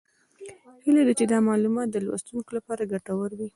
هیله 0.83 1.01
ده 1.07 1.13
چې 1.19 1.25
دا 1.31 1.37
معلومات 1.49 1.87
د 1.91 1.97
لوستونکو 2.05 2.49
لپاره 2.57 2.89
ګټور 2.93 3.29
وي 3.37 3.47